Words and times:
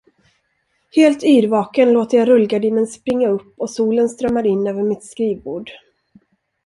Helt 0.95 1.23
yrvaken 1.23 1.93
låter 1.93 2.17
jag 2.17 2.27
rullgardinen 2.27 2.87
springa 2.87 3.27
upp 3.29 3.53
och 3.59 3.69
solen 3.69 4.09
strömmar 4.09 4.45
in 4.47 4.67
över 4.67 4.83
mitt 4.83 5.03
skrivbord. 5.05 5.71